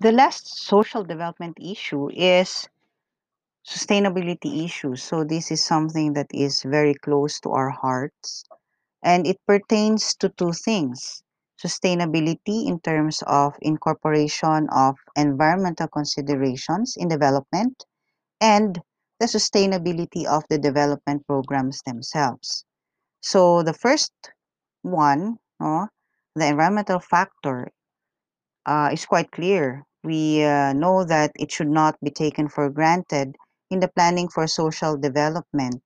[0.00, 2.68] The last social development issue is
[3.66, 5.02] sustainability issues.
[5.02, 8.44] So this is something that is very close to our hearts
[9.02, 11.22] and it pertains to two things.
[11.62, 17.84] Sustainability in terms of incorporation of environmental considerations in development
[18.40, 18.80] and
[19.20, 22.66] the sustainability of the development programs themselves.
[23.22, 24.12] So the first
[24.82, 25.88] one, no,
[26.34, 27.72] the environmental factor
[28.66, 29.84] uh, is quite clear.
[30.04, 33.36] We uh, know that it should not be taken for granted
[33.70, 35.82] in the planning for social development,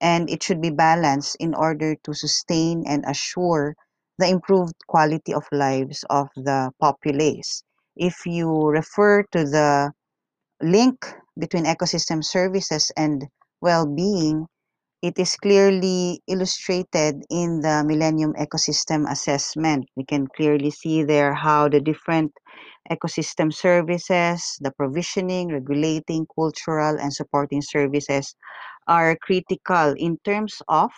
[0.00, 3.74] and it should be balanced in order to sustain and assure
[4.18, 7.62] the improved quality of lives of the populace.
[7.96, 9.92] If you refer to the
[10.62, 11.06] link
[11.38, 13.26] between ecosystem services and
[13.60, 14.46] well-being,
[15.02, 19.88] it is clearly illustrated in the Millennium Ecosystem Assessment.
[19.96, 22.32] We can clearly see there how the different
[22.90, 28.34] ecosystem services, the provisioning, regulating, cultural, and supporting services
[28.88, 30.90] are critical in terms of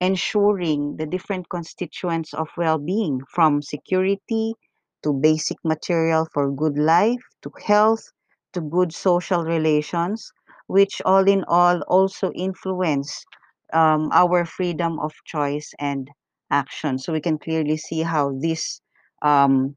[0.00, 4.54] ensuring the different constituents of well-being from security
[5.02, 8.12] to basic material for good life to health
[8.52, 10.30] to good social relations
[10.66, 13.24] which all in all also influence
[13.72, 16.10] um, our freedom of choice and
[16.50, 18.80] action so we can clearly see how this
[19.22, 19.76] um,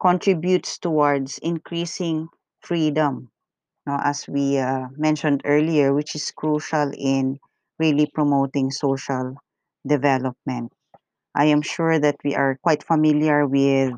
[0.00, 2.28] contributes towards increasing
[2.60, 3.30] freedom
[3.86, 7.38] no, as we uh, mentioned earlier, which is crucial in
[7.78, 9.34] really promoting social
[9.86, 10.72] development.
[11.34, 13.94] I am sure that we are quite familiar with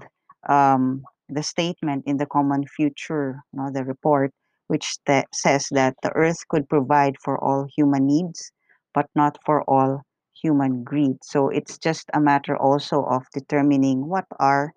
[0.49, 4.33] um, the statement in the Common Future, you know, the report,
[4.71, 4.99] which
[5.35, 8.53] says that the Earth could provide for all human needs,
[8.95, 10.03] but not for all
[10.41, 11.17] human greed.
[11.25, 14.73] So it's just a matter also of determining what are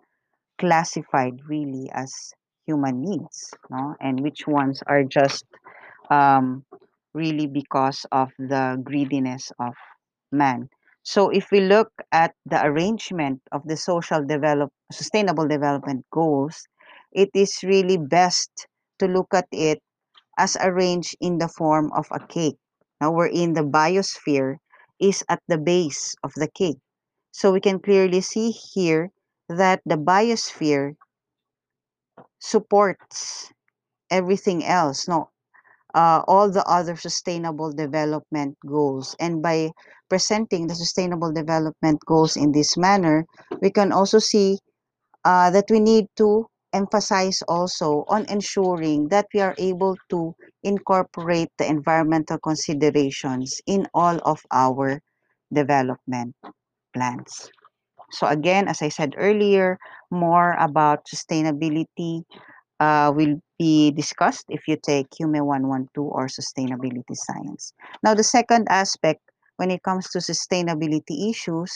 [0.58, 2.12] classified really as
[2.66, 3.94] human needs, no?
[4.02, 5.46] and which ones are just
[6.10, 6.66] um,
[7.14, 9.76] really because of the greediness of
[10.32, 10.70] man.
[11.04, 16.66] So if we look at the arrangement of the social develop sustainable development goals,
[17.12, 18.50] it is really best
[19.04, 19.84] to look at it
[20.40, 22.56] as arranged in the form of a cake.
[23.02, 24.64] Now wherein the biosphere
[25.00, 26.80] is at the base of the cake.
[27.32, 29.12] So we can clearly see here
[29.50, 30.96] that the biosphere
[32.40, 33.52] supports
[34.10, 35.08] everything else.
[35.08, 35.30] No,
[35.94, 39.16] uh, all the other sustainable development goals.
[39.20, 39.72] And by
[40.10, 43.26] presenting the sustainable development goals in this manner,
[43.62, 44.60] we can also see
[45.26, 51.50] uh, that we need to emphasize also on ensuring that we are able to incorporate
[51.58, 55.00] the environmental considerations in all of our
[55.54, 56.36] development
[56.94, 57.52] plans.
[58.12, 59.78] So again, as I said earlier,
[60.12, 62.24] more about sustainability
[62.80, 67.74] uh, will be discussed if you take QME 112 or sustainability science.
[68.04, 69.22] Now, the second aspect
[69.58, 71.72] when it comes to sustainability issues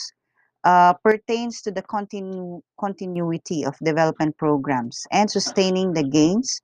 [0.64, 6.60] uh, pertains to the continu- continuity of development programs and sustaining the gains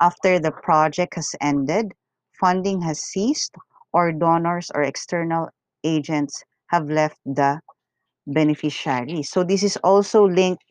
[0.00, 1.92] after the project has ended,
[2.40, 3.54] funding has ceased,
[3.92, 5.48] or donors or external
[5.84, 7.60] agents have left the
[8.26, 9.22] beneficiary.
[9.22, 10.62] So this is also linked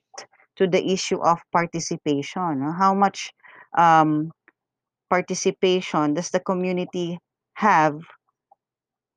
[0.58, 2.62] to the issue of participation.
[2.78, 3.32] How much
[3.78, 4.32] um,
[5.10, 7.18] participation does the community
[7.56, 8.00] have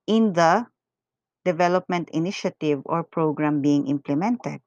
[0.07, 0.67] in the
[1.53, 4.61] development initiative or program being implemented?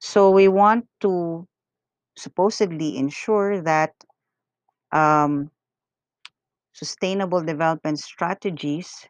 [0.00, 1.48] So we want to
[2.16, 3.92] supposedly ensure that
[4.92, 5.50] um,
[6.72, 9.08] sustainable development strategies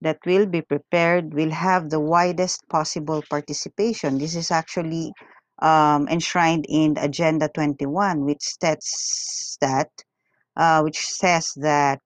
[0.00, 4.18] that will be prepared will have the widest possible participation.
[4.18, 5.12] This is actually
[5.60, 9.90] um, enshrined in Agenda 21, which states that,
[10.56, 12.00] uh, which says that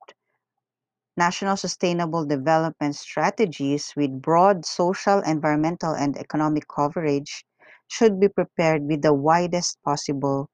[1.18, 7.44] national sustainable development strategies with broad social, environmental, and economic coverage
[7.88, 10.48] should be prepared with the widest possible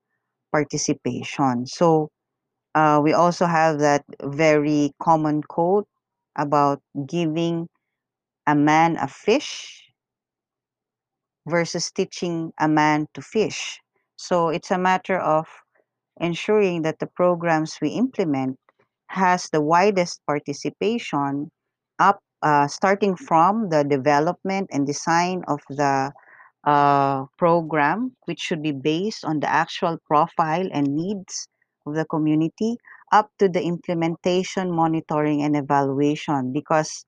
[0.52, 1.66] participation.
[1.66, 2.11] So
[2.75, 5.88] uh, we also have that very common quote
[6.37, 7.69] about giving
[8.46, 9.84] a man a fish
[11.46, 13.81] versus teaching a man to fish.
[14.17, 15.46] So it's a matter of
[16.20, 18.58] ensuring that the programs we implement
[19.08, 21.50] has the widest participation
[21.98, 26.12] up uh, starting from the development and design of the
[26.64, 31.48] uh, program which should be based on the actual profile and needs
[31.86, 32.76] of the community
[33.12, 37.04] up to the implementation monitoring and evaluation because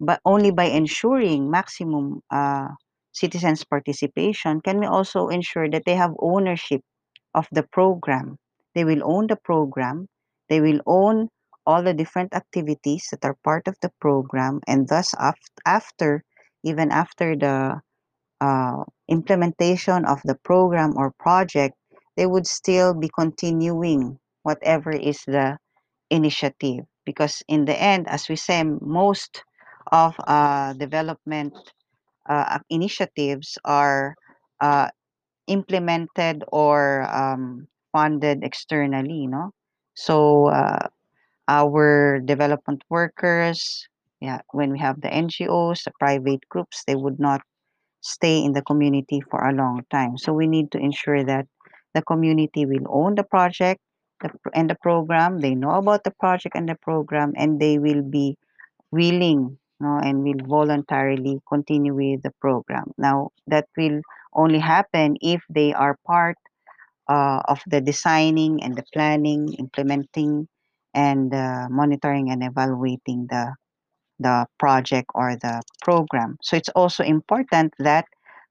[0.00, 2.68] but only by ensuring maximum uh,
[3.12, 6.82] citizens' participation, can we also ensure that they have ownership
[7.34, 8.36] of the program?
[8.74, 10.08] They will own the program,
[10.48, 11.28] they will own
[11.66, 16.24] all the different activities that are part of the program, and thus, af- after
[16.64, 17.80] even after the
[18.40, 21.74] uh, implementation of the program or project,
[22.16, 25.58] they would still be continuing whatever is the
[26.10, 26.84] initiative.
[27.04, 29.42] Because in the end, as we say, most
[29.92, 31.54] of uh, development
[32.28, 34.14] uh, initiatives are
[34.60, 34.88] uh,
[35.46, 39.50] implemented or um, funded externally, no?
[39.94, 40.88] So uh,
[41.48, 43.86] our development workers,
[44.20, 47.40] yeah, when we have the NGOs, the private groups, they would not
[48.00, 50.16] stay in the community for a long time.
[50.18, 51.46] So we need to ensure that
[51.94, 53.80] the community will own the project
[54.54, 55.40] and the program.
[55.40, 58.36] They know about the project and the program, and they will be
[58.90, 62.92] willing no, and will voluntarily continue with the program.
[62.96, 64.00] Now, that will
[64.32, 66.36] only happen if they are part
[67.08, 70.48] uh, of the designing and the planning, implementing,
[70.94, 73.54] and uh, monitoring and evaluating the
[74.20, 76.36] the project or the program.
[76.40, 78.06] So it's also important that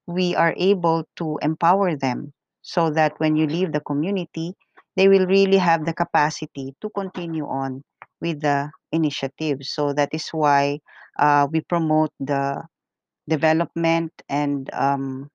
[0.06, 4.52] we are able to empower them so that when you leave the community,
[4.96, 7.82] they will really have the capacity to continue on
[8.20, 9.58] with the initiative.
[9.62, 10.80] So that is why
[11.18, 12.62] uh, we promote the
[13.28, 15.30] development and um,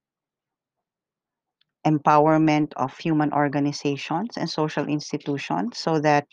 [1.85, 6.27] empowerment of human organizations and social institutions so that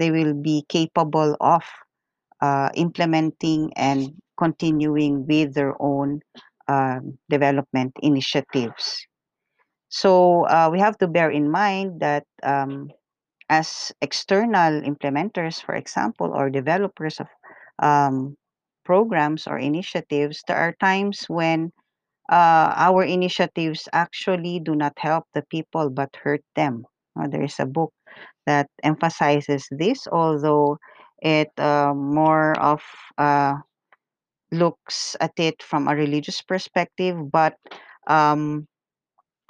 [0.00, 1.62] they will be capable of
[2.40, 6.20] uh, implementing and continuing with their own
[6.68, 9.06] um, development initiatives.
[9.90, 12.90] So uh, we have to bear in mind that um,
[13.50, 17.28] as external implementers, for example, or developers of
[17.82, 18.36] um,
[18.84, 21.72] programs or initiatives, there are times when
[22.30, 26.86] uh, our initiatives actually do not help the people but hurt them.
[27.20, 27.92] Uh, there is a book
[28.46, 30.78] that emphasizes this, although
[31.22, 32.82] it uh, more of
[33.18, 33.54] uh,
[34.52, 37.54] looks at it from a religious perspective, but
[38.06, 38.66] um,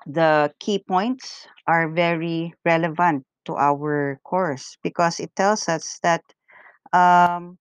[0.06, 6.22] the key points are very relevant to our course because it tells us that
[6.92, 7.58] um,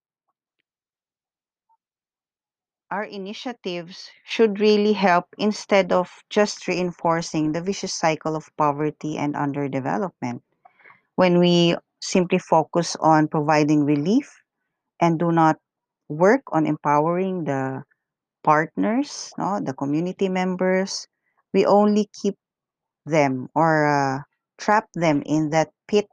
[2.92, 9.36] our initiatives should really help instead of just reinforcing the vicious cycle of poverty and
[9.36, 10.42] underdevelopment.
[11.16, 14.42] When we simply focus on providing relief
[15.00, 15.58] and do not
[16.10, 17.84] work on empowering the
[18.44, 21.08] partners, no, the community members,
[21.54, 22.36] we only keep
[23.06, 24.20] them or uh,
[24.58, 26.10] trap them in that pit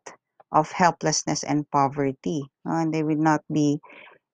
[0.52, 3.78] of helplessness and poverty, no, and they will not be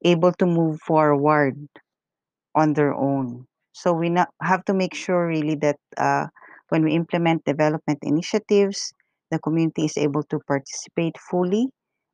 [0.04, 1.56] able to move forward
[2.54, 3.46] on their own.
[3.72, 6.26] So we not, have to make sure really that uh,
[6.68, 8.92] when we implement development initiatives,
[9.30, 11.68] the community is able to participate fully.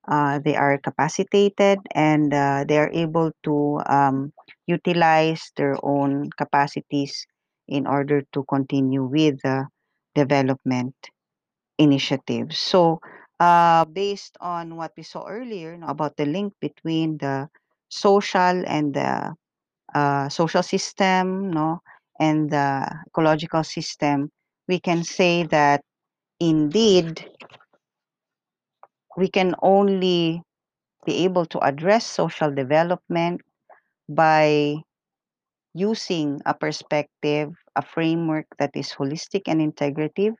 [0.06, 4.32] Uh, they are capacitated and uh, they are able to um,
[4.66, 7.26] utilize their own capacities
[7.66, 9.66] in order to continue with the
[10.14, 10.94] development
[11.78, 12.58] initiatives.
[12.58, 13.00] So,
[13.38, 17.48] uh, based on what we saw earlier no, about the link between the
[17.88, 19.34] social and the
[19.94, 21.80] uh, social system, no,
[22.20, 24.30] and the ecological system,
[24.68, 25.82] we can say that
[26.40, 27.24] indeed
[29.16, 30.42] we can only
[31.06, 33.40] be able to address social development
[34.08, 34.76] by
[35.74, 40.34] using a perspective, a framework that is holistic and integrative.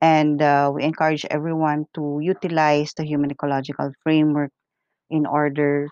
[0.00, 4.50] And uh, we encourage everyone to utilize the human ecological framework
[5.10, 5.88] in order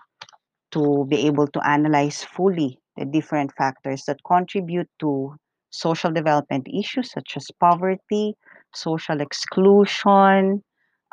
[0.71, 5.35] to be able to analyze fully the different factors that contribute to
[5.71, 8.35] social development issues such as poverty,
[8.73, 10.63] social exclusion,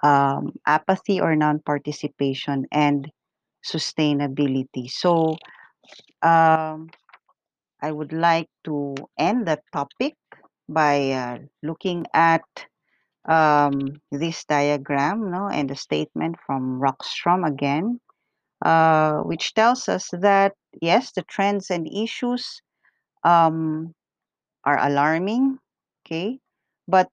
[0.02, 3.10] um, apathy or non participation, and
[3.64, 4.90] sustainability.
[4.90, 5.37] So,
[6.22, 6.90] um,
[7.82, 10.14] I would like to end the topic
[10.68, 12.42] by uh, looking at
[13.28, 18.00] um, this diagram no, and the statement from Rockstrom again
[18.64, 22.62] uh, which tells us that yes, the trends and issues
[23.24, 23.94] um,
[24.64, 25.58] are alarming,
[26.04, 26.38] okay,
[26.88, 27.08] but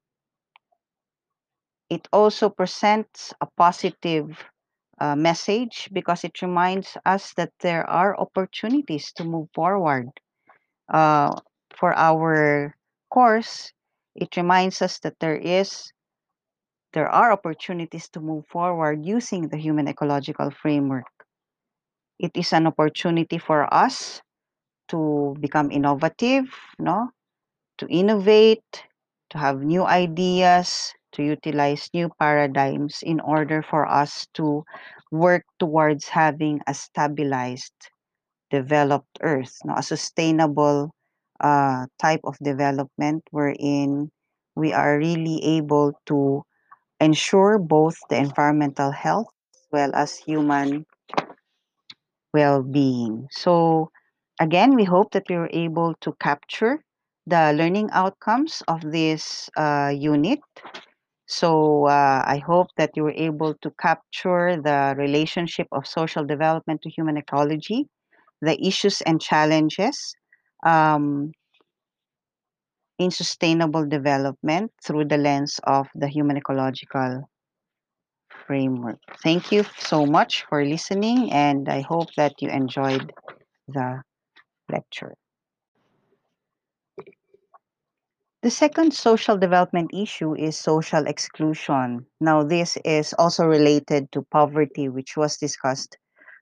[1.90, 4.44] it also presents a positive
[5.00, 10.10] uh, message because it reminds us that there are opportunities to move forward.
[10.90, 11.40] Uh,
[11.76, 12.76] for our
[13.10, 13.72] course,
[14.16, 15.92] it reminds us that there is
[16.94, 21.17] there are opportunities to move forward using the human ecological framework.
[22.20, 24.22] It is an opportunity for us
[24.90, 27.12] to become innovative, no?
[27.80, 28.86] to innovate,
[29.30, 34.64] to have new ideas, to utilize new paradigms in order for us to
[35.12, 37.74] work towards having a stabilized,
[38.52, 39.76] developed Earth, no?
[39.76, 40.92] a sustainable
[41.40, 44.12] uh, type of development wherein
[44.56, 46.44] we are really able to
[47.00, 50.86] ensure both the environmental health as well as human
[52.38, 53.28] well-being.
[53.32, 53.90] So
[54.40, 56.74] again, we hope that we were able to capture
[57.26, 60.40] the learning outcomes of this uh, unit.
[61.28, 66.82] So uh, I hope that you were able to capture the relationship of social development
[66.84, 67.88] to human ecology,
[68.42, 70.16] the issues and challenges
[70.66, 71.32] um,
[72.98, 77.28] in sustainable development through the lens of the human ecological
[78.48, 79.00] framework.
[79.24, 83.14] Thank you so much for listening, and I hope that you enjoyed
[83.68, 84.02] the
[84.72, 85.14] lecture.
[88.44, 92.06] The second social development issue is social exclusion.
[92.22, 95.98] Now, this is also related to poverty, which was discussed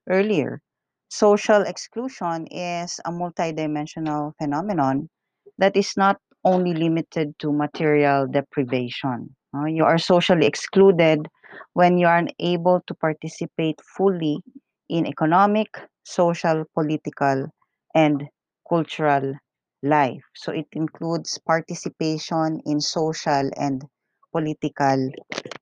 [0.09, 0.61] earlier.
[1.09, 5.09] Social exclusion is a multidimensional phenomenon
[5.57, 9.35] that is not only limited to material deprivation.
[9.67, 11.27] You are socially excluded
[11.73, 14.41] when you are unable to participate fully
[14.89, 15.69] in economic,
[16.03, 17.47] social, political,
[17.95, 18.27] and
[18.67, 19.35] cultural
[19.81, 20.23] life.
[20.35, 23.85] So it includes participation in social and
[24.31, 25.09] political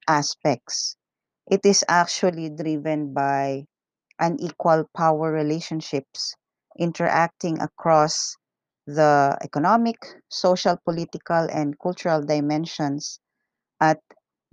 [0.08, 0.96] aspects.
[1.52, 3.66] It is actually driven by
[4.20, 6.36] unequal power relationships
[6.80, 8.36] interacting across
[8.88, 9.98] the economic,
[10.30, 13.20] social, political, and cultural dimensions
[13.84, 14.00] at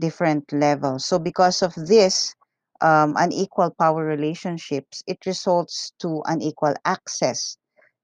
[0.00, 1.06] different levels.
[1.06, 2.34] So, because of this
[2.80, 7.56] um, unequal power relationships, it results to unequal access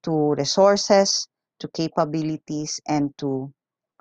[0.06, 1.26] to resources,
[1.59, 3.52] to capabilities, and to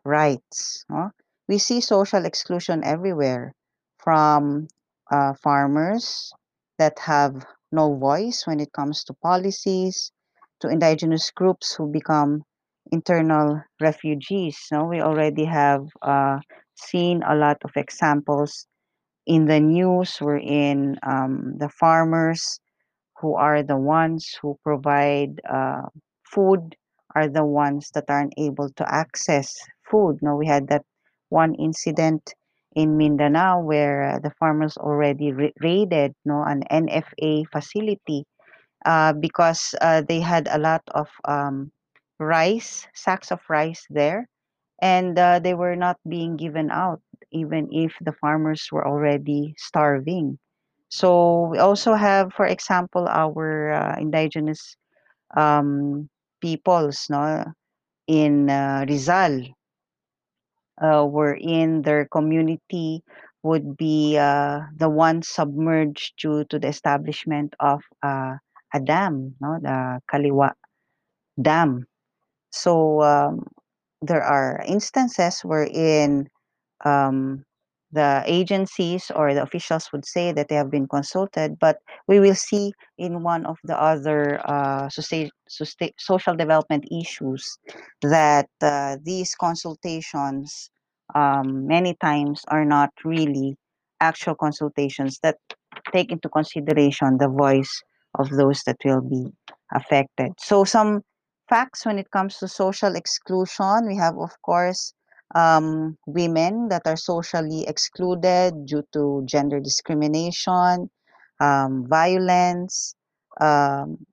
[0.06, 0.86] rights.
[0.90, 1.10] no?
[1.48, 3.54] We see social exclusion everywhere
[3.98, 4.68] from
[5.12, 6.32] uh, farmers
[6.78, 10.12] that have no voice when it comes to policies,
[10.62, 12.44] to indigenous groups who become
[12.92, 14.58] internal refugees.
[14.72, 16.38] No, we already have uh,
[16.76, 18.68] seen a lot of examples
[19.26, 22.60] in the news wherein um, the farmers
[23.20, 25.84] who are the ones who provide uh,
[26.32, 26.76] food
[27.16, 29.56] are the ones that aren't able to access
[29.90, 30.20] food.
[30.22, 30.86] No, we had that
[31.30, 32.34] one incident
[32.76, 38.26] in Mindanao where uh, the farmers already ra- raided no an NFA facility
[38.86, 41.72] uh, because uh, they had a lot of um,
[42.20, 44.28] rice sacks of rice there
[44.82, 47.02] and uh, they were not being given out
[47.32, 50.38] even if the farmers were already starving.
[50.90, 54.78] So we also have for example our uh, indigenous
[55.36, 56.10] um,
[56.42, 57.46] peoples no
[58.08, 59.42] in uh, Rizal
[60.82, 63.04] uh, wherein their community
[63.44, 68.36] would be uh, the one submerged due to the establishment of uh,
[68.74, 70.52] a dam no the Kaliwa
[71.42, 71.86] Dam.
[72.52, 73.46] So um,
[74.08, 76.28] there are instances wherein
[76.84, 77.44] um,
[77.92, 82.36] the agencies or the officials would say that they have been consulted, but we will
[82.36, 87.58] see in one of the other uh, social development issues
[88.02, 90.70] that uh, these consultations
[91.14, 93.56] um, many times are not really
[94.02, 95.38] actual consultations that
[95.94, 97.82] take into consideration the voice
[98.20, 99.32] of those that will be
[99.74, 100.32] affected.
[100.38, 101.02] So some
[101.50, 104.94] facts when it comes to social exclusion, we have of course
[105.36, 110.90] um, women that are socially excluded due to gender discrimination,
[111.42, 112.96] um, violence.
[113.40, 114.06] Um,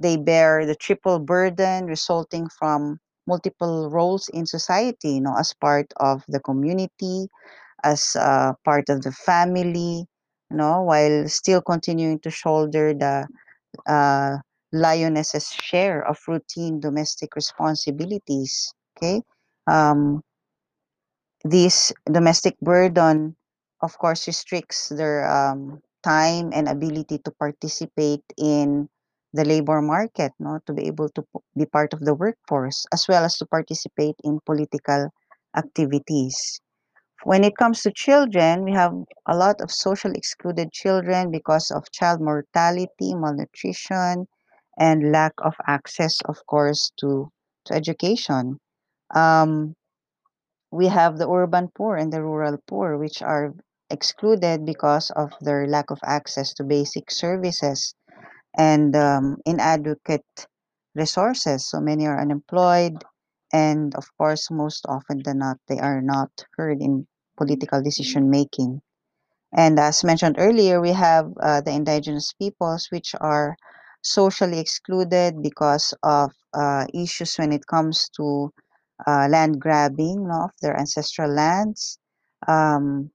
[0.00, 5.92] they bear the triple burden resulting from multiple roles in society, you know, as part
[5.98, 7.28] of the community,
[7.84, 10.06] as uh, part of the family,
[10.50, 13.26] you know, while still continuing to shoulder the
[13.86, 14.38] uh,
[14.72, 18.72] lioness's share of routine domestic responsibilities.
[18.96, 19.22] Okay.
[19.66, 20.22] Um,
[21.44, 23.36] this domestic burden,
[23.82, 28.88] of course, restricts their um, time and ability to participate in
[29.32, 31.24] the labor market, no, to be able to
[31.56, 35.08] be part of the workforce, as well as to participate in political
[35.56, 36.60] activities.
[37.24, 38.92] When it comes to children, we have
[39.26, 44.26] a lot of social excluded children because of child mortality, malnutrition,
[44.80, 47.30] and lack of access, of course, to,
[47.66, 48.58] to education.
[49.14, 49.74] Um,
[50.72, 53.54] we have the urban poor and the rural poor, which are
[53.90, 57.94] excluded because of their lack of access to basic services
[58.56, 60.46] and um, inadequate
[60.94, 61.66] resources.
[61.68, 63.04] So many are unemployed
[63.52, 67.06] and of course, most often than not, they are not heard in
[67.36, 68.82] political decision making.
[69.52, 73.56] And as mentioned earlier, we have uh, the indigenous peoples, which are
[74.02, 78.50] socially excluded because of uh, issues when it comes to
[79.06, 81.98] uh, land grabbing no, of their ancestral lands.
[82.48, 83.10] Um,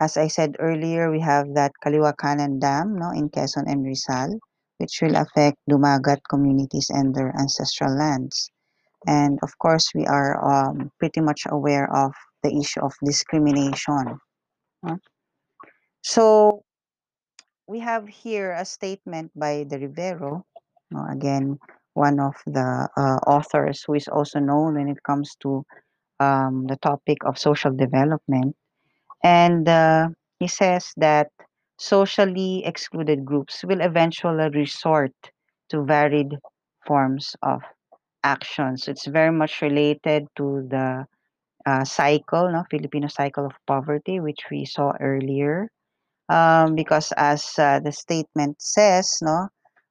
[0.00, 4.38] as I said earlier, we have that Kaliwakanan Dam no, in Quezon and Rizal,
[4.78, 8.50] which will affect Dumagat communities and their ancestral lands.
[9.06, 14.18] And of course, we are um, pretty much aware of the issue of discrimination.
[16.02, 16.62] So
[17.68, 20.44] we have here a statement by de Rivero,
[21.10, 21.58] again,
[21.92, 25.64] one of the uh, authors who is also known when it comes to
[26.18, 28.56] um, the topic of social development.
[29.22, 30.08] And uh,
[30.40, 31.28] he says that
[31.78, 35.12] socially excluded groups will eventually resort
[35.68, 36.38] to varied
[36.86, 37.60] forms of
[38.24, 38.78] action.
[38.78, 41.04] So it's very much related to the
[41.66, 45.68] uh, cycle, no, Filipino cycle of poverty, which we saw earlier
[46.28, 49.48] um, because as uh, the statement says, no,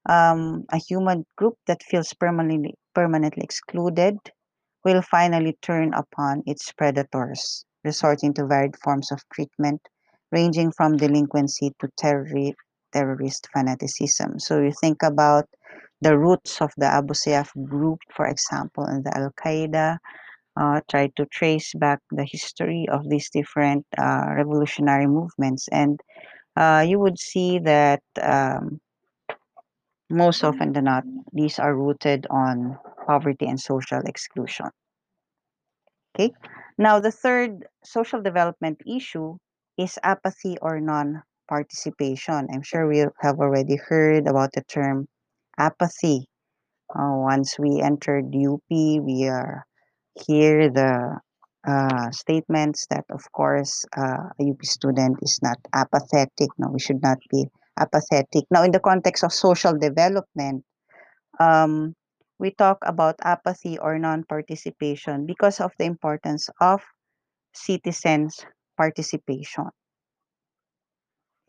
[0.10, 4.18] um, a human group that feels permanently permanently excluded
[4.84, 9.82] will finally turn upon its predators, resorting to varied forms of treatment,
[10.32, 12.56] ranging from delinquency to terror-
[12.94, 14.40] terrorist fanaticism.
[14.40, 15.46] So you think about
[16.02, 19.98] the roots of the Abu Sayyaf group, for example, and the Al Qaeda.
[20.58, 26.02] Uh, try to trace back the history of these different uh, revolutionary movements and
[26.56, 28.80] uh, you would see that um,
[30.10, 34.68] most often than not, these are rooted on poverty and social exclusion.
[36.16, 36.34] Okay.
[36.78, 39.38] Now, the third social development issue
[39.78, 42.48] is apathy or non participation.
[42.52, 45.08] I'm sure we have already heard about the term
[45.58, 46.28] apathy.
[46.90, 49.66] Uh, once we entered UP, we are
[50.26, 51.20] hear the
[51.68, 56.50] uh, statements that, of course, uh, a UP student is not apathetic.
[56.58, 57.46] No, we should not be
[57.78, 58.46] apathetic.
[58.50, 60.64] Now, in the context of social development,
[61.40, 61.94] um,
[62.40, 66.82] we talk about apathy or non-participation because of the importance of
[67.54, 68.46] citizens'
[68.78, 69.70] participation.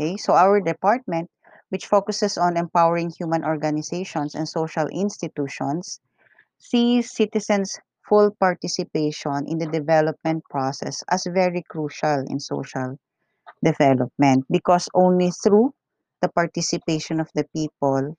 [0.00, 1.28] Okay, so our department,
[1.68, 6.00] which focuses on empowering human organizations and social institutions,
[6.59, 7.78] sees citizens'
[8.09, 12.97] full participation in the development process as very crucial in social
[13.64, 15.73] development because only through
[16.23, 18.16] the participation of the people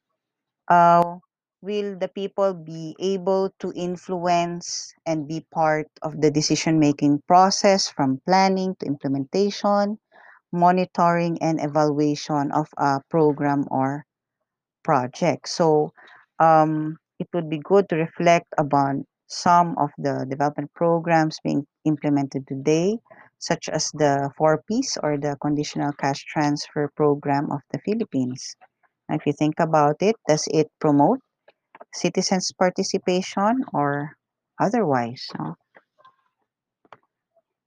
[0.70, 1.18] uh,
[1.62, 7.90] will the people be able to influence and be part of the decision making process
[7.90, 10.00] from planning to implementation,
[10.54, 14.06] monitoring, and evaluation of a program or
[14.84, 15.50] project.
[15.50, 15.92] So
[16.40, 22.48] um, it would be good to reflect upon some of the development programs being implemented
[22.48, 22.98] today,
[23.38, 28.56] such as the 4Ps or the Conditional Cash Transfer Program of the Philippines.
[29.08, 31.20] Now, if you think about it, does it promote
[31.94, 34.18] citizens' participation or
[34.60, 35.26] otherwise?
[35.38, 35.56] no?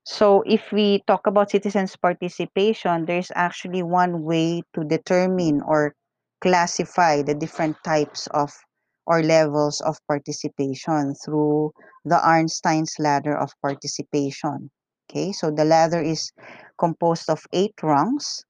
[0.05, 5.95] So if we talk about citizens' participation, there's actually one way to determine or
[6.41, 8.51] classify the different types of
[9.07, 11.73] or levels of participation through
[12.05, 14.71] the Arnstein's ladder of participation.
[15.11, 16.33] Okay, so the ladder is
[16.79, 18.45] composed of eight rungs,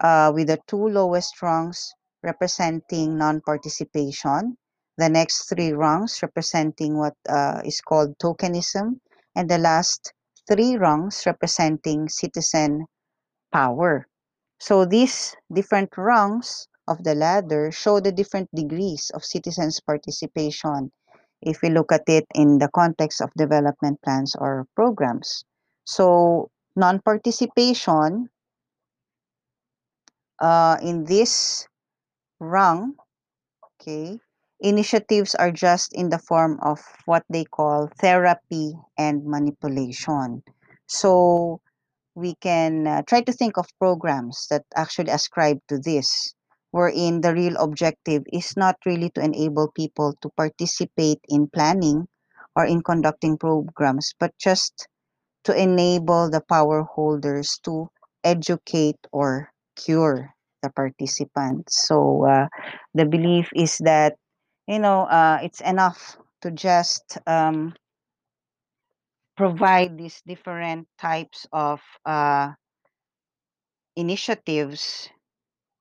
[0.00, 1.92] uh, with the two lowest rungs
[2.22, 4.56] representing non-participation,
[4.96, 8.98] the next three rungs representing what uh, is called tokenism,
[9.36, 10.12] and the last
[10.48, 12.86] three rungs representing citizen
[13.52, 14.06] power.
[14.58, 20.90] So these different rungs of the ladder show the different degrees of citizens' participation
[21.42, 25.44] if we look at it in the context of development plans or programs.
[25.84, 28.28] So non-participation
[30.40, 31.66] uh, in this
[32.40, 32.94] rung,
[33.80, 34.18] okay,
[34.60, 40.42] initiatives are just in the form of what they call therapy and manipulation.
[40.86, 41.60] So
[42.14, 46.34] we can uh, try to think of programs that actually ascribe to this,
[46.74, 52.08] wherein the real objective is not really to enable people to participate in planning
[52.56, 54.88] or in conducting programs, but just
[55.44, 57.88] to enable the power holders to
[58.24, 61.86] educate or cure the participants.
[61.86, 62.48] So uh,
[62.94, 64.16] the belief is that
[64.66, 67.74] you know uh, it's enough to just um,
[69.36, 72.52] provide these different types of uh,
[73.96, 75.10] initiatives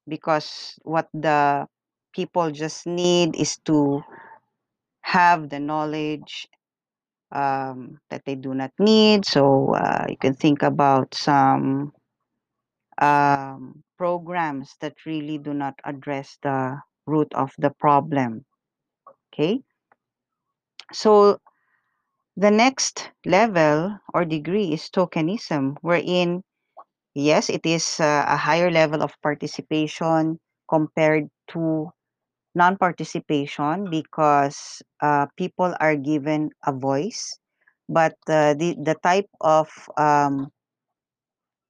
[0.08, 1.68] because what the
[2.14, 4.04] people just need is to
[5.02, 6.48] have the knowledge
[7.32, 9.26] um, that they do not need.
[9.26, 11.92] So uh, you can think about some
[13.00, 18.46] um, programs that really do not address the root of the problem.
[19.34, 19.62] Okay.
[20.92, 21.40] So
[22.38, 26.44] the next level or degree is tokenism, wherein,
[27.16, 31.90] yes, it is uh, a higher level of participation compared to
[32.56, 37.40] non participation because uh, people are given a voice.
[37.90, 40.52] But uh, the, the type of um,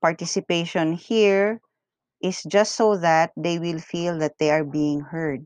[0.01, 1.60] participation here
[2.21, 5.45] is just so that they will feel that they are being heard.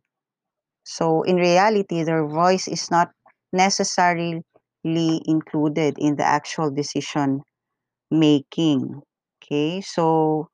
[0.83, 3.11] So in reality, their voice is not
[3.53, 4.43] necessarily
[4.85, 7.41] included in the actual decision
[8.11, 9.01] making.
[9.47, 10.49] Okay, so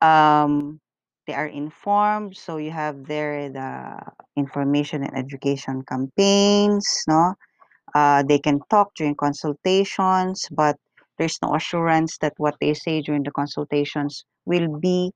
[0.00, 0.80] um,
[1.26, 2.36] they are informed.
[2.36, 3.96] So you have there the
[4.36, 6.86] information and education campaigns.
[7.06, 7.34] No,
[7.94, 10.76] uh, they can talk during consultations, but
[11.18, 15.12] there's no assurance that what they say during the consultations will be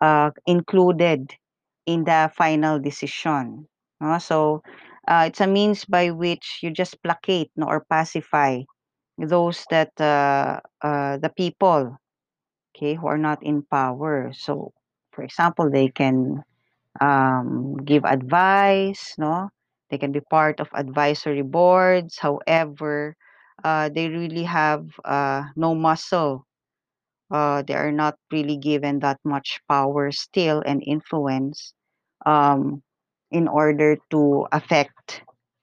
[0.00, 1.30] uh, included
[1.86, 3.68] in the final decision.
[4.00, 4.18] no?
[4.18, 4.62] So
[5.08, 8.62] uh, it's a means by which you just placate no, or pacify
[9.18, 11.98] those that uh, uh, the people
[12.74, 14.32] okay who are not in power.
[14.34, 14.72] So
[15.12, 16.42] for example, they can
[17.00, 19.50] um, give advice, no?
[19.90, 22.18] They can be part of advisory boards.
[22.18, 23.16] However,
[23.64, 26.46] uh, they really have uh, no muscle.
[27.30, 31.72] Uh, they are not really given that much power still and influence
[32.26, 32.82] um,
[33.30, 35.22] in order to affect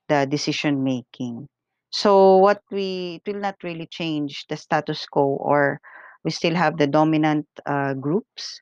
[0.10, 1.48] the decision making.
[1.92, 5.80] So what we it will not really change the status quo, or
[6.24, 8.62] we still have the dominant uh, groups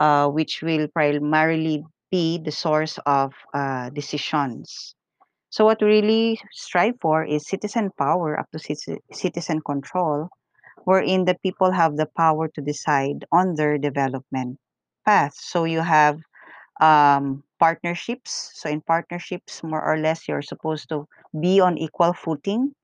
[0.00, 4.94] uh, which will primarily be the source of uh, decisions.
[5.50, 10.28] So, what we really strive for is citizen power up to citi- citizen control,
[10.84, 14.58] wherein the people have the power to decide on their development
[15.06, 15.34] path.
[15.36, 16.18] So, you have
[16.80, 18.52] um, partnerships.
[18.54, 21.06] So, in partnerships, more or less, you're supposed to
[21.40, 22.74] be on equal footing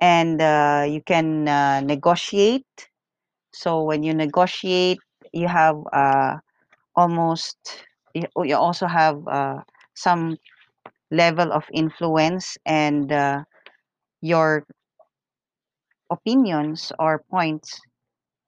[0.00, 2.89] and uh, you can uh, negotiate.
[3.52, 4.98] So, when you negotiate,
[5.32, 6.36] you have uh,
[6.96, 7.56] almost
[8.14, 9.58] you you also have uh,
[9.94, 10.36] some
[11.10, 13.44] level of influence and uh,
[14.22, 14.64] your
[16.10, 17.80] opinions or points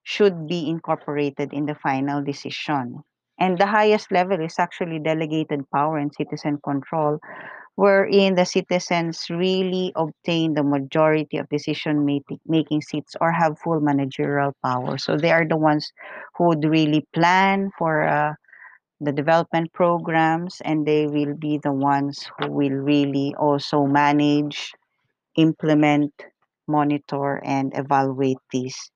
[0.04, 3.02] should be incorporated in the final decision.
[3.38, 7.18] And the highest level is actually delegated power and citizen control,
[7.76, 12.04] wherein the citizens really obtain the majority of decision
[12.46, 14.98] making seats or have full managerial power.
[14.98, 15.92] So they are the ones
[16.36, 18.34] who would really plan for uh,
[19.00, 24.72] the development programs and they will be the ones who will really also manage,
[25.36, 26.12] implement,
[26.68, 28.90] monitor, and evaluate these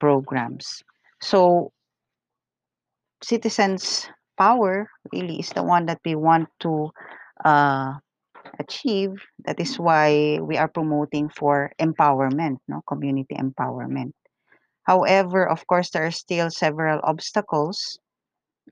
[0.00, 0.82] programs.
[1.22, 1.72] So,
[3.22, 4.08] citizens'
[4.38, 6.90] power really is the one that we want to
[7.44, 7.94] uh,
[8.58, 9.12] achieve.
[9.44, 14.12] That is why we are promoting for empowerment, no community empowerment.
[14.84, 17.98] However, of course, there are still several obstacles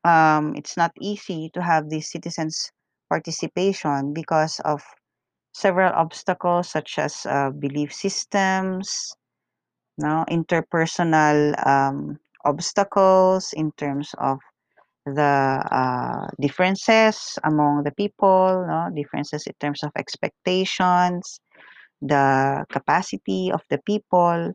[0.04, 2.70] um, it's not easy to have the citizens'
[3.08, 4.82] participation because of
[5.52, 9.14] several obstacles such as uh, belief systems,
[9.98, 14.40] no, interpersonal um, obstacles in terms of
[15.06, 21.40] the uh, differences among the people, no, differences in terms of expectations,
[22.00, 24.52] the capacity of the people,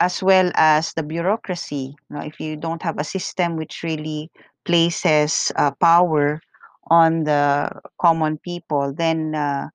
[0.00, 1.94] as well as the bureaucracy.
[2.10, 4.30] Know, if you don't have a system which really
[4.64, 6.40] places uh, power
[6.90, 9.68] on the common people, then uh,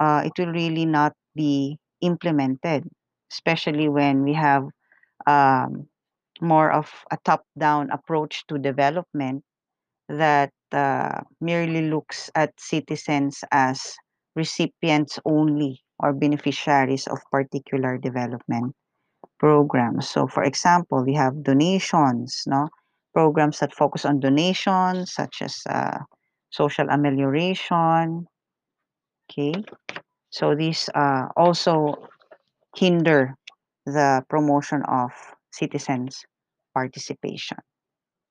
[0.00, 2.88] uh, it will really not be implemented,
[3.32, 4.64] especially when we have
[5.26, 5.88] um,
[6.40, 9.42] more of a top-down approach to development
[10.08, 13.96] that uh, merely looks at citizens as
[14.34, 18.74] recipients only or beneficiaries of particular development
[19.38, 20.08] programs.
[20.08, 22.68] So, for example, we have donations, no
[23.14, 25.98] programs that focus on donations, such as uh,
[26.50, 28.26] social amelioration.
[29.30, 29.54] Okay,
[30.30, 32.08] so these uh, also
[32.76, 33.34] hinder
[33.86, 35.10] the promotion of
[35.58, 36.24] citizens'
[36.74, 37.58] participation.